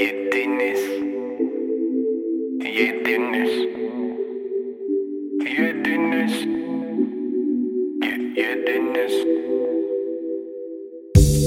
[0.00, 0.80] Yediniz.
[2.78, 3.50] Yediniz.
[5.58, 6.34] Yediniz.
[8.36, 9.14] Yediniz.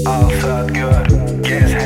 [0.06, 1.06] Al sat gör.
[1.42, 1.83] Gez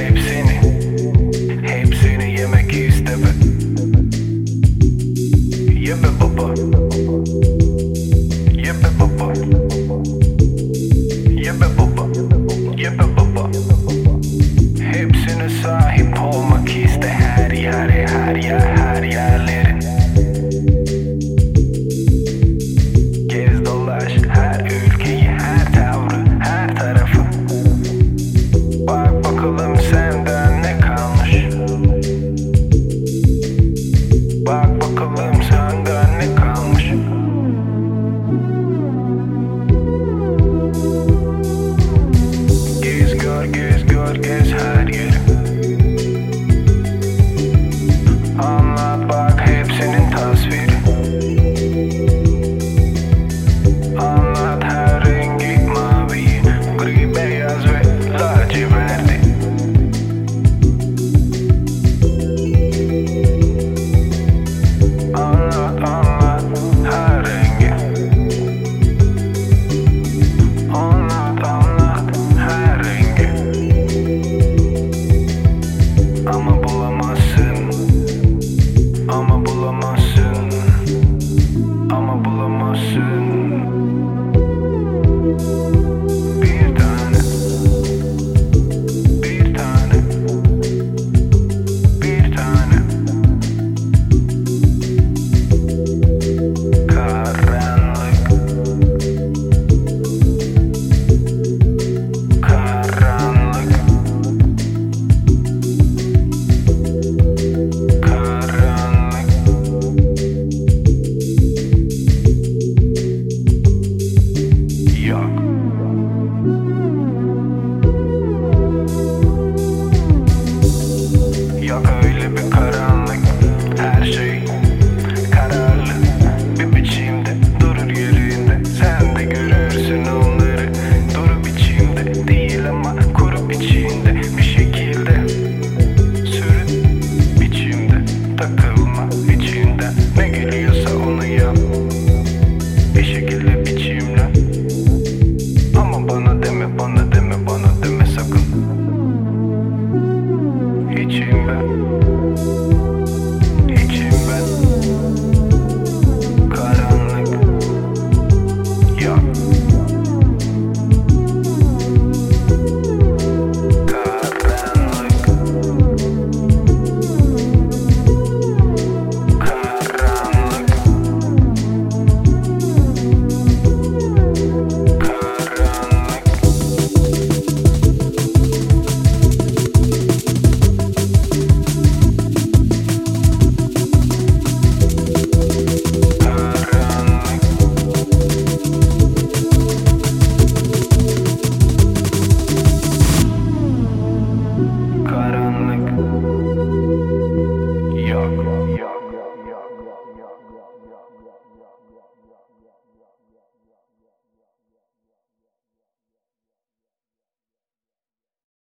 [132.73, 134.18] ma ancora piccine